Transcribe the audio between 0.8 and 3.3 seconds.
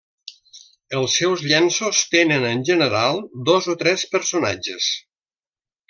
Els seus llenços tenen, en general,